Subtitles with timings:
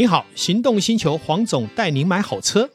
[0.00, 2.70] 您好，行动星球黄总带您买好车。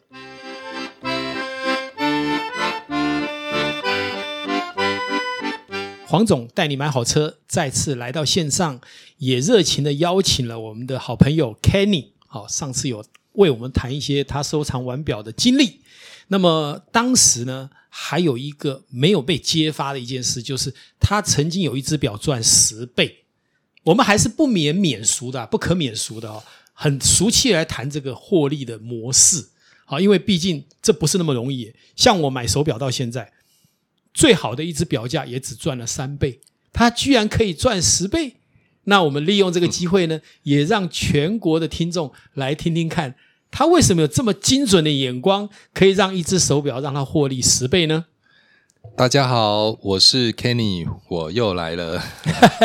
[6.05, 8.79] 黄总带你买好车，再次来到线上，
[9.17, 12.09] 也热情的邀请了我们的好朋友 Kenny。
[12.27, 15.79] 好，上次有为我们谈一些他收藏腕表的经历。
[16.27, 23.23] 那么当时呢，还有一个没有被揭发的一件事，就是他曾经有一只表赚十倍。
[23.85, 26.43] 我们还是不免免俗的，不可免俗的哦。
[26.77, 29.47] 很俗气来谈这个获利的模式，
[29.85, 31.73] 好，因为毕竟这不是那么容易。
[31.95, 33.31] 像我买手表到现在，
[34.13, 36.41] 最好的一只表价也只赚了三倍，
[36.73, 38.35] 它居然可以赚十倍。
[38.83, 43.15] 那我们利用这个机会呢，也让全国的听众来听听看，
[43.49, 48.05] 他为什么有这么精准的眼光，可以让一只手表让它获利十倍呢？
[48.97, 52.03] 大家好，我是 Kenny，我又来了。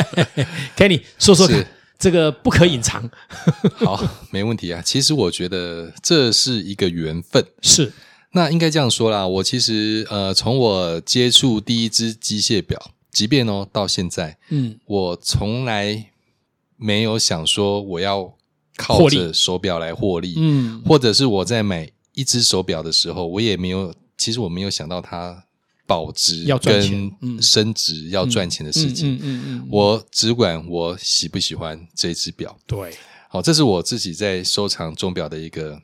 [0.77, 1.80] Kenny，说说看。
[2.01, 3.09] 这个不可隐藏，
[3.85, 4.80] 好，没问题啊。
[4.80, 7.93] 其实我觉得这是一个缘分，是。
[8.33, 9.27] 那应该这样说啦。
[9.27, 16.11] 我其实呃，从我接触第一只机械表，即便哦到现在，嗯，我从来
[16.77, 18.33] 没有想说我要
[18.77, 25.45] 靠着手表来获利，嗯，或者是我在买一只手表的时候，我也没有，其实我没有想到它。
[25.91, 32.57] 保值跟升值要赚钱的事情，嗯嗯，嗯，我只管我喜不喜欢这只表。
[32.65, 32.95] 对，
[33.29, 35.83] 好，这是我自己在收藏钟表的一个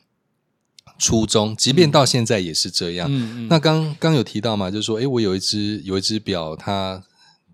[0.97, 3.09] 初衷，即便到现在也是这样。
[3.11, 7.03] 嗯嗯，那刚刚有提到嘛，就是说，诶，我有一只有一只表，它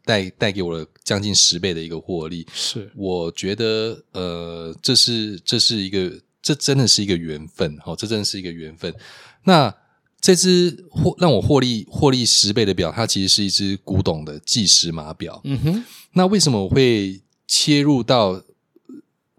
[0.05, 2.47] 带带给我了将近十倍的一个获利。
[2.53, 7.79] 是，我觉得，呃，这是这是一个，这真的是一个缘分。
[7.79, 8.95] 好，这真的是一个缘分。
[9.45, 9.75] 那。
[10.23, 15.41] 这只获让我获利获利十倍的表，它其实是一只古董的计时码表。
[15.43, 18.41] 嗯哼，那为什么我会切入到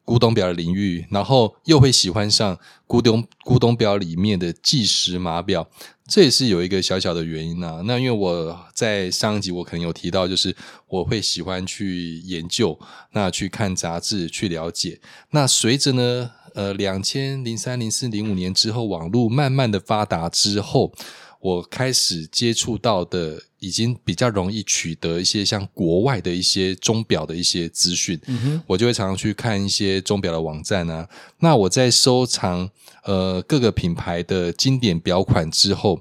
[0.04, 5.66] 古董表的领域，然后又会喜欢上古董古董表里面的计时码表？
[6.06, 7.82] 这也是有一个小小的原因啊。
[7.86, 10.54] 那因为我在上一集我可能有提到，就是
[10.90, 12.78] 我会喜欢去研究，
[13.14, 15.00] 那去看杂志去了解。
[15.30, 20.94] 那随着呢，呃，两千零三、零四、零五年之后，网络慢慢的发达之后，
[21.40, 28.20] 我开始接触到的，已经比较容易取得一些像国外的一些钟表的一些资讯。
[28.28, 31.08] 嗯哼，我就会常常去看一些钟表的网站啊。
[31.40, 32.70] 那我在收藏
[33.04, 36.00] 呃各个品牌的经典表款之后，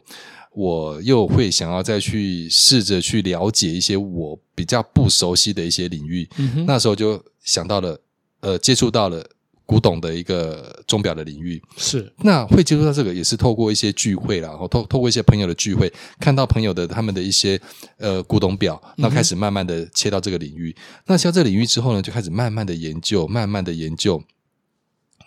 [0.53, 6.29] 我又会想要再去试着去了解一些我比较不熟悉的一些领域。
[6.37, 8.01] 嗯哼，那时候就想到了，
[8.41, 9.27] 呃，接触到了。
[9.72, 15.91] 古董的一个钟表的领域是，那会接触到这个也是透过一些聚会啦，然后透透过一些朋友的聚会，
[16.21, 17.59] 看到朋友的他们的一些
[17.97, 20.77] 呃古董表，那开始慢慢的切到这个领域。
[20.77, 24.22] 嗯、那切到这个领域之后呢，就开始慢慢的研究，慢慢的研究。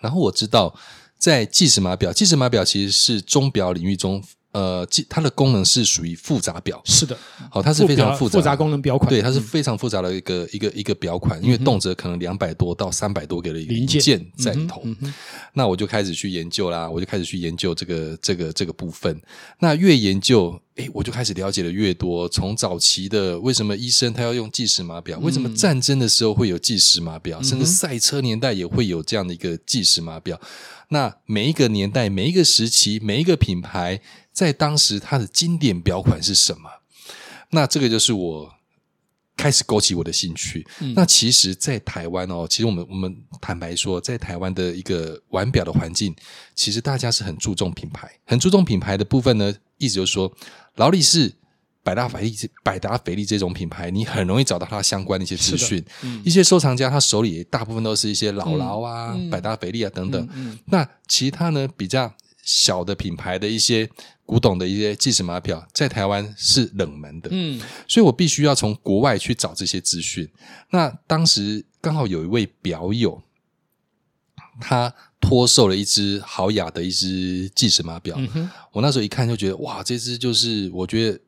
[0.00, 0.72] 然后我知道，
[1.18, 4.22] 在计时码表，计时码表其实是钟表领域中。
[4.56, 7.14] 呃，它的功能是属于复杂表，是的，
[7.50, 14.80] 好，它是非常复杂复杂功能表款，对，它是非常复杂的一个、嗯、一个一个表款，因为动辄可能两百多到三百多个的零件在里头。
[14.84, 15.14] 嗯嗯、
[15.52, 19.20] 那我就开始去研究啦，我就开始去研究这个这个这个部分。
[19.58, 22.26] 那越研究，诶，我就开始了解的越多。
[22.26, 30.40] 从早期的为什么医生他要用计时码表，为什么战争的时候会有计时码表，嗯、甚至赛车年代也会有这样的一个计时码表。
[30.88, 34.00] 那每一个年代、每一个时期、每一个品牌，
[34.36, 36.68] 在当时它的经典表款是什么？
[37.52, 38.52] 那这个就是我
[39.34, 40.66] 开始勾起我的兴趣。
[40.80, 46.14] 嗯、那其实，在台湾哦，其实我们我们坦白说，在台湾的一个玩表的环境，
[46.54, 49.54] 其实大家是很注重品牌，很注重品牌的部分呢。
[49.78, 50.30] 意思就是说，
[50.74, 51.32] 劳力士。
[51.86, 55.80] 百达翡丽、百达翡丽这种品牌，你很容易找到它相关的一些资讯。
[56.02, 60.28] 嗯、一些收藏家他手里大部分都是一些老劳啊、嗯、百达翡丽啊等等。
[60.64, 62.12] 那其他呢，比较
[62.46, 63.86] 小的品牌的一些
[64.24, 67.28] 古董的一些计时码表，在台湾是冷门的。
[67.30, 70.26] 嗯，所以我必须要从国外去找这些资讯。
[70.70, 73.20] 那当时刚好有一位表友，
[74.58, 78.16] 他托售了一只豪雅的一只计时码表。
[78.18, 81.20] 嗯、我那时候一看就觉得，哇，这只就是我觉得。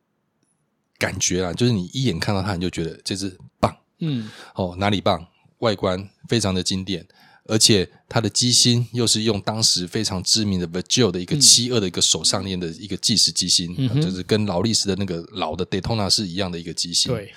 [1.00, 5.24] 感觉啊，就是你一眼看到它，你就觉得这只棒，嗯，哦，哪里棒？
[5.60, 7.06] 外观非常的经典，
[7.48, 17.10] 而且它的机芯又是用当时非常知名的 Virgil 的一个七二的一个手上链的一个计时机芯，就是跟劳力士的那个老的 Daytona 是一样的一个机芯。
[17.10, 17.32] 对，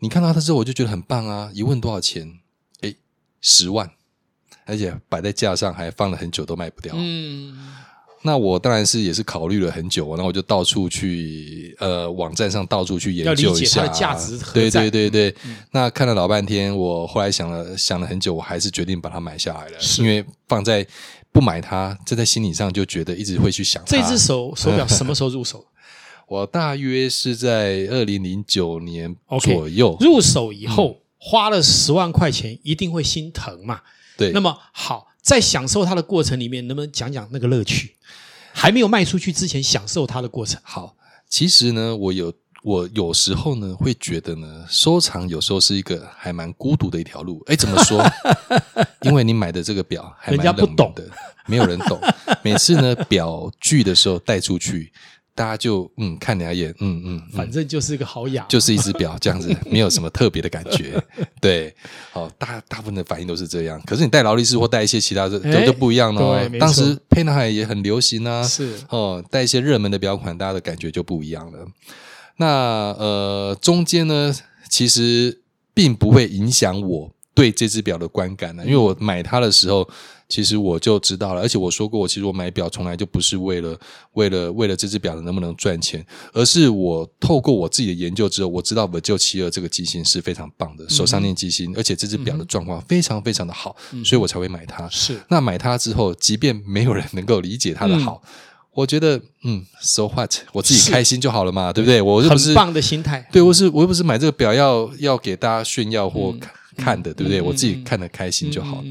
[0.00, 1.50] 你看到它之后，我就觉得很棒啊！
[1.54, 2.40] 一问多少钱？
[2.80, 2.92] 哎，
[3.40, 3.88] 十万，
[4.64, 6.92] 而且摆在架上还放了很久都卖不掉。
[6.96, 7.56] 嗯，
[8.22, 15.34] 那我当然是也是考虑了很久，然后我就到处去呃网站上到处去研究一下，它的价值对对对对。
[15.44, 20.86] 嗯、那看了老半天，我后来想了想了很久，我还是决定把它买下来了，是因为放在
[21.30, 23.82] 不买它，这在心理上就觉得一直会去想。
[23.86, 25.64] 这只手 手表什么时候入手？
[26.26, 33.80] 我大约是在二零零九年左右、okay, 入手以后，嗯、花了十万块钱，一定会心疼嘛？
[34.16, 34.32] 对。
[34.32, 35.07] 那么好。
[35.28, 37.94] 在享受它的过程里面，能不能讲讲那个乐趣？
[38.54, 40.58] 还没有卖出去之前，享受它的过程。
[40.64, 40.96] 好，
[41.28, 42.32] 其实呢，我有
[42.62, 47.44] 我有时候呢，会觉得呢，收藏有时候是一个还蛮孤独的一条路。
[47.46, 48.02] 哎，怎么说？
[49.04, 51.06] 因为你买的这个表还蛮冷，人家不懂的，
[51.44, 52.00] 没有人懂。
[52.42, 54.90] 每次呢，表具的时候带出去。
[55.38, 61.00] 大家就嗯看两眼，嗯嗯，反正就是一个好雅，就是一只表这样子， 没有什么特别的感觉。
[61.40, 61.72] 对，
[62.10, 63.80] 好，大大部分的反应都是这样。
[63.86, 66.48] 可是你戴劳力士或戴一些其他的，就就不一样了。
[66.58, 71.64] 当时沛纳海也很流行啊，是哦，戴一些热门的表款，大家的感觉就不一样了。
[72.38, 72.46] 那
[72.98, 74.34] 呃，中间呢，
[74.68, 75.42] 其实
[75.72, 79.88] 并不会影响我对这只表的观感呢，因为我买它的时候。
[80.30, 83.74] 其实我就知道了，而且我说过，我其实我买表从来就不是为了
[84.12, 86.04] 为了为了这只表能不能赚钱，
[86.34, 93.74] 而是我透过我自己的研究之后，我知道 Virgil 72这个机芯是非常棒的手上链机芯，而且这只表的状况非常非常的好，
[94.04, 94.86] 所以我才会买它。
[94.90, 95.18] 是。
[95.30, 98.22] 那买它之后，即便没有人能够理解它的好，
[98.74, 102.02] 我觉得嗯，so what，我自己开心就好了嘛，对不对？
[102.02, 106.36] 我又不是很棒的心态，对，我是我又不是买这个表要要给大家炫耀或
[106.78, 107.42] 看的，对不对？
[107.42, 108.82] 我自己看的开心就好。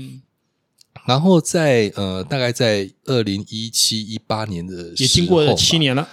[1.07, 6.07] 然后在呃，大概在二零一七一八年的时候，也经过了七年了。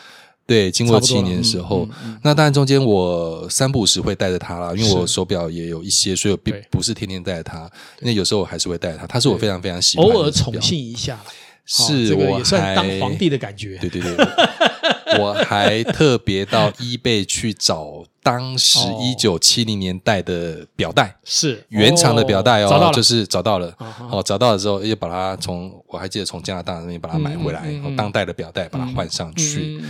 [0.46, 7.68] 对，经过七年的时候，嗯嗯、那当然中间我三不五时会带着它啦，因为我手表也有一些，所以我并不是天天带着它。
[8.00, 11.18] 那有时候我还是会带着它，它是我非常非常喜欢的，偶尔宠幸一下。
[11.66, 13.78] 是，这个也算当皇帝的感觉。
[13.78, 14.14] 对对对，
[15.18, 23.74] 我还特别到 eBay 去找当时一九七零年代的表带，是原厂的表带哦，找到了，就是找到了。
[24.10, 27.66] 哦，找到了之后，又把它从我还记得从加拿大那边把它买回来，
[27.96, 29.82] 当代的表带把它换上去。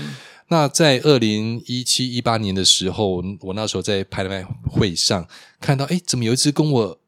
[0.49, 5.27] 那在二零一七一八年的时候，我那时候在拍卖会上
[5.61, 6.99] 看到，哎，怎么有一只跟我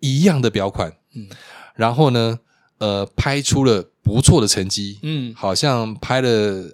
[0.00, 0.92] 一样的表款？
[1.14, 1.28] 嗯，
[1.74, 2.40] 然后呢？
[2.78, 6.28] 呃，拍出了不错的成绩，嗯，好像拍了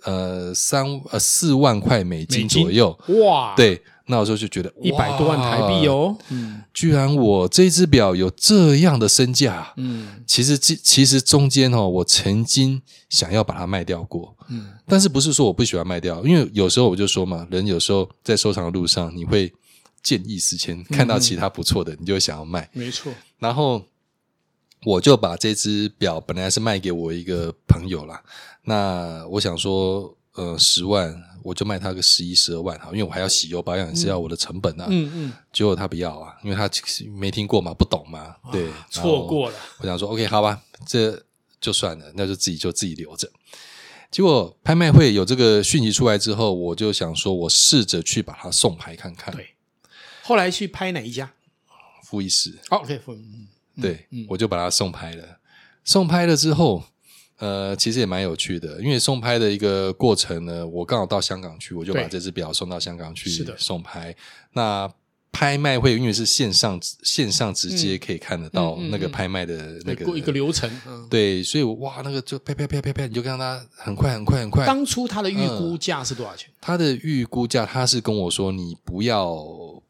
[0.05, 2.94] 呃三呃四万块美金左右，
[3.25, 19.50] 哇，对，那我时候就觉得一百多万台币哦，嗯，居然我这只表有这样的身价，嗯，其实其其实中间哦，我曾经想要把它卖掉过，嗯，但是不是说我不喜欢卖掉，因为有时候我就说嘛，人有时候在收藏的路上，你会
[20.02, 23.82] 见异思迁，看到其他不错的，你就会想要卖，没错，然后。
[24.84, 28.23] 我就把这只表本来是卖给我一个朋友啦，
[28.64, 34.87] 那我想说，呃，十万我就卖他个十一十二万哈，因为我还要洗油保养，是要我的成本啊。
[34.88, 35.32] 嗯嗯。
[35.52, 36.69] 结果他不要啊，因为他
[37.14, 39.56] 没听过嘛，不懂嘛，对，错过了。
[39.79, 41.23] 我想说，OK，好吧，这
[41.61, 43.31] 就算了，那就自己就自己留着。
[44.11, 49.35] 结果拍卖会有这个讯息出来之后，我就想说，我试着去把它送拍看看。
[49.35, 49.49] 对。
[50.23, 51.32] 后来去拍哪一家？
[52.05, 52.58] 富艺斯。
[52.69, 53.00] OK，
[53.80, 55.24] 对，我就把它送拍了。
[55.84, 56.84] 送拍了之后，
[57.38, 63.28] 呃，其实也蛮有趣的，因为送拍的一个过程呢，我刚好到香港去，我就把这只表送到香港去
[63.58, 64.14] 送拍。
[64.52, 64.88] 那
[65.32, 70.70] 拍卖会因为是线上，线上直接可以看得到那个拍卖的那个、一个流程。
[70.87, 74.64] 嗯、对，所以哇，那个就啪啪啪啪啪，你就看它很快很快很快。
[74.64, 76.49] 当初它的预估价是多少钱？
[76.61, 79.37] 它、嗯、的预估价，他是跟我说，你不要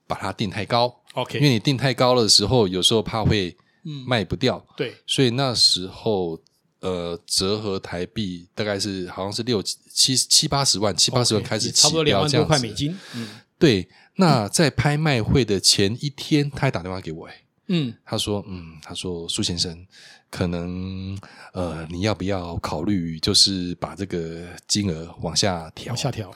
[0.06, 3.54] 把它定太高，OK，因为你定太高的时候，有时候怕会。
[3.84, 6.40] 嗯，卖不掉，对，所以那时候
[6.80, 12.96] 呃，折合台币大概是好像是六七七八十万，七八十万开始起，差不多两万多块美金。
[13.14, 13.88] 嗯，对。
[14.16, 17.34] 那在拍卖会的前一天，他还打电话给我，诶
[17.68, 19.86] 嗯，他说，嗯，他说苏先生，
[20.28, 21.18] 可能
[21.54, 26.30] 呃，你要不要考虑，就是把这个金额往下调，往下调。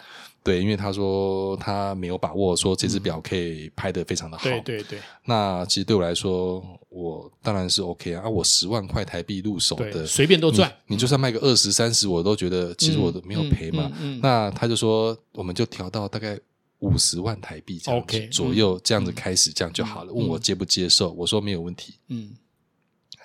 [0.46, 4.44] 对，因为他说他没有把握，说这只表可以拍得非常的好。
[4.44, 5.00] 对对对。
[5.24, 8.22] 那其实对我来说，我当然是 OK 啊。
[8.24, 10.72] 啊，我十万块台币入手的，随便都赚。
[10.86, 13.90] 你就算卖个二十三十，我都觉得其实我都没有赔嘛。
[14.22, 16.38] 那他就说，我们就调到大概
[16.78, 20.12] 五十万台币这样子左右，这样子开始，这样就好了。
[20.12, 21.10] 问我接不接受？
[21.10, 21.94] 我说没有问题。
[22.06, 22.36] 嗯。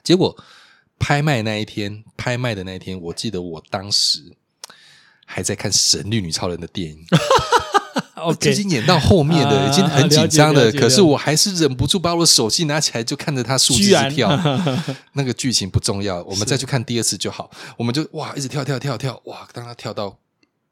[0.03, 0.35] 结果
[0.97, 4.35] 拍卖那一天，拍卖的那一天，我记得我当时。
[5.31, 7.05] 还在看《神力女超人》的电影。
[8.39, 14.29] 已经演到后面的，已经很紧张的，可是我还是忍不住把我的手机拿起来，就看着它数字跳。
[15.13, 17.49] 那个剧情不重要，我们再去看第二次就好。
[17.77, 19.47] 我们就哇，一直跳跳跳跳，哇！
[19.51, 20.15] 当它跳到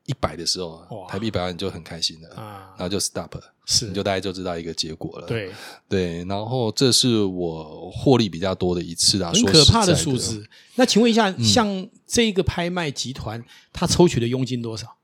[0.06, 2.30] 一百的时候，台币一百万你就很开心了，
[2.78, 3.32] 然后就 stop，
[3.72, 5.28] 是你就大概就知道一个结果了。
[5.28, 5.52] 对
[5.88, 10.44] 对，然后这是我获利比较多的一次啊，很可怕的数字。
[10.74, 14.96] 那请问一下，像这个拍卖集团，他抽取的佣金多少？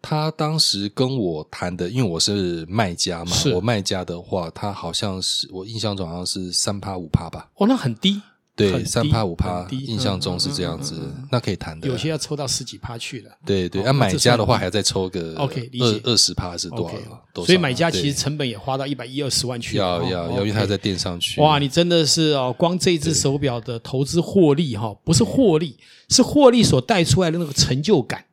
[0.00, 7.50] 他当时跟我谈的，因为我是卖家嘛，我卖家的话，他好像是我印象中好像是三趴五趴吧。
[7.56, 8.22] 哦，那很低。
[8.60, 10.94] 对，三趴五趴，印象中是这样子，
[11.30, 11.88] 那可以谈的。
[11.88, 13.30] 有些要抽到十几趴去了。
[13.46, 16.90] 对对，那买家的话还要再抽个 OK，二二十趴是多
[17.34, 17.44] 少？
[17.44, 19.76] 所以买家其实成本也花到一百一二十万去。
[19.76, 21.40] 要要要，因为他在垫上去。
[21.40, 25.76] 哇，你真的是哦，光这只手表的投资获利哈，不是获利，
[26.08, 28.24] 是获利所带出来的那个成就感。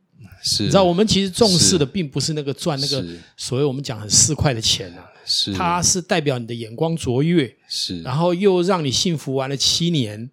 [0.44, 3.04] 是，你知道我们其实重视的并不是那个赚那个
[3.36, 10.30] 所谓我们讲很市侩的钱啊，是，它是代表你的眼光卓越，是，然后又让你幸福玩了七年，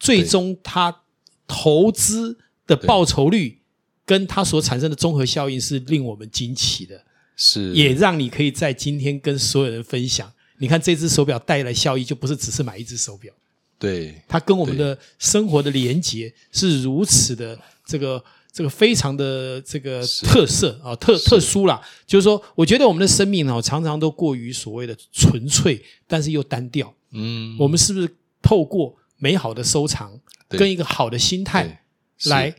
[0.00, 1.02] 最终它
[1.46, 3.58] 投资的报酬率
[4.06, 7.04] 跟它所产生的综合效应是令我们惊奇的，
[7.36, 10.32] 是，也让你可以在今天跟所有人分享。
[10.56, 13.32] 你看这只手表带来效益，就不是只是买一只手表，
[13.78, 18.24] 对，它跟我们的生活的连结是如此的这个。
[18.58, 26.92] 这个非常的这个特色啊，特特殊啦，就是说，我觉得我们的生命哦，常常都过于所谓的纯粹，但是又单调。
[27.12, 30.10] 嗯，我们是不是透过美好的收藏
[30.48, 31.84] 跟一个好的心态
[32.24, 32.52] 来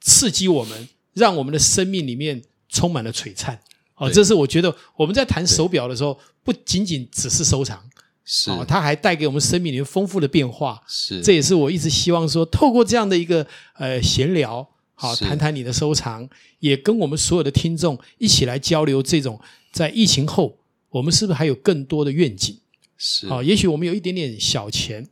[0.00, 3.60] 刺激我们，让我们的生命里面充满了璀璨？
[3.96, 7.78] 哦，这是我觉得我们在谈手表的时候，不仅仅只是收藏，
[8.24, 8.50] 是。
[8.50, 10.82] 哦，它还带给我们生命里面丰富的变化。
[10.88, 14.66] 是，这也是我一直希望说，透过这样的一个呃闲聊。
[15.02, 16.28] 好，谈谈你的收藏，
[16.60, 19.02] 也跟我们所有的听众一起来交流。
[19.02, 19.40] 这种
[19.72, 20.56] 在疫情后，
[20.90, 22.56] 我们是不是还有更多的愿景？
[22.96, 25.08] 是，好，也许我们有一点点小钱，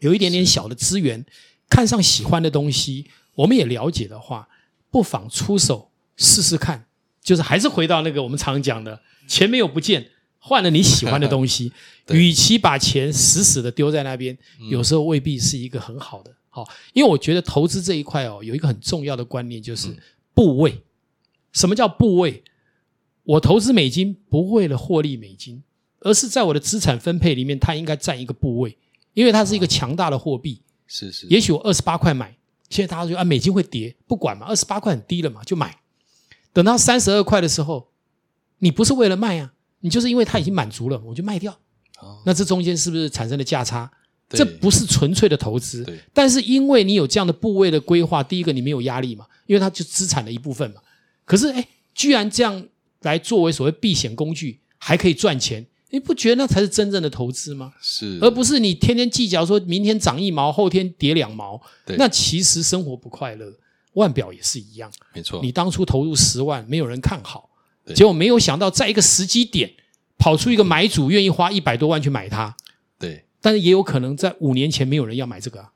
[0.00, 1.24] 有一点点小的资源，
[1.70, 3.06] 看上喜欢的东西，
[3.36, 4.48] 我们也了解的话，
[4.90, 6.84] 不妨出手试试看。
[7.22, 11.72] 就是还是回到那个我们常讲的，钱没有不见，换了你喜欢的东西。
[12.12, 14.36] 与其把钱死死的丢在那边，
[14.70, 16.32] 有时候未必是一个很好的。
[16.56, 19.94] 好，因为我觉得投资这一块哦，有一个很重要的观念，就是
[20.32, 20.82] 部位。
[21.52, 22.42] 什么叫部位？
[23.24, 25.62] 我投资美金不为了获利美金，
[26.00, 28.78] 而是在我的资产分配里面，它应该占一个部位，
[29.12, 30.62] 因为它是一个强大的货币。
[30.86, 31.26] 是是。
[31.26, 32.34] 也许我二十八块买，
[32.70, 35.78] 现在大家说啊，美金会跌，不管嘛，二十八块很低了嘛，就买。
[36.54, 37.88] 等到三十二块的时候，
[38.60, 41.54] 你不是为了卖啊，你就是因为它已经满足了，我就卖掉。
[42.24, 43.90] 那这中间是不是产生了价差？
[44.28, 50.80] 这不是纯粹的投资，但是因为你有这样的部位的规划，第一个你没有压力嘛，因为它就资产的一部分嘛。
[51.24, 52.66] 可是哎，居然这样
[53.02, 57.72] 来作为所谓避险工具，还可以赚钱，你不觉得那才是真正的投资吗？
[57.80, 61.60] 是，而不是你天天计较说明天涨一毛，后天跌两毛，
[61.96, 63.52] 那其实生活不快乐。
[63.92, 67.48] 腕表也是一样，没错，你当初投入十万，没有人看好，
[67.94, 69.72] 结果没有想到在一个时机点
[70.18, 72.54] 跑出一个买主，愿意花一百多万去买它。
[73.46, 73.52] 对。
[73.52, 75.70] 但是也有可能在五年前没有人要买这个啊，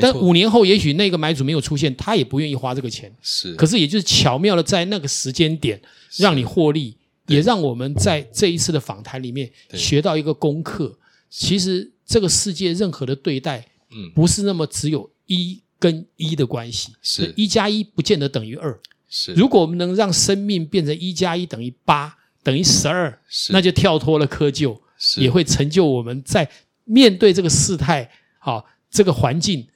[0.00, 3.12] 但五年后也许那个买主没有出现，他也不愿意花这个钱。
[3.20, 5.80] 是，可是也就是巧妙的在那个时间点
[6.16, 6.96] 让你获利，
[7.26, 10.96] 也让我们在这一次的访谈里面学到一个功课。
[11.28, 18.78] 其实这个世界任何的对待，嗯，不是那么只有一跟一的关系，是一加一不见得等于二。
[19.08, 23.20] 是，如果我们能让生命变成一加一等于八，等于十二，
[23.50, 24.78] 那就跳脱了窠臼，
[25.16, 26.48] 也会成就我们在。
[26.88, 29.68] 面对这个事态，好，这个环境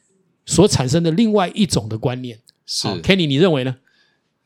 [0.47, 3.77] 所产生的另外一种的观念，是 Kenny，你认为呢？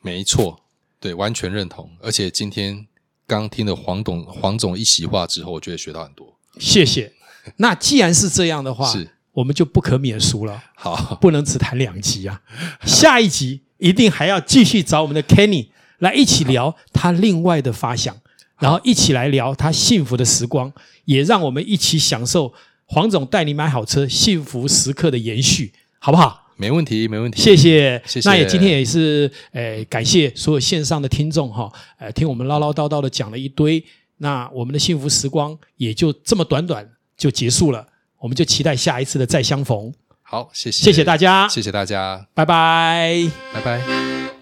[0.03, 0.65] 没错，
[0.99, 1.91] 对，完全认同。
[2.01, 2.87] 而且今天
[3.27, 6.37] 刚听了黄董黄总一席话之后，我觉得学到很多。
[6.59, 7.13] 谢谢。
[7.59, 10.63] 那既然是这样的话，是，我们就不可免俗了。
[10.75, 12.43] 好，不能只谈两集啊，
[12.85, 15.69] 下一集一定还要继续找我们的 Kenny
[15.99, 18.17] 来一起聊他另外的发想。
[18.59, 20.73] 然后一起来聊他幸福的时光，
[21.05, 22.53] 也让我们一起享受
[22.85, 26.45] 黄总带你买好车幸福时刻的延续，好不好？
[26.59, 27.43] 没问题，没问题。
[27.43, 28.27] 谢谢，谢谢。
[28.29, 33.85] 那也今天也是，呃，感谢所有线上的听众哈，呃，听我们唠唠叨叨的讲了一堆，
[34.17, 37.87] 那我们的幸福时光也就这么短短就结束了，
[38.19, 39.93] 我们就期待下一次的再相逢。
[40.23, 44.36] 好，谢谢，谢谢大家，谢谢大家，拜拜，拜拜。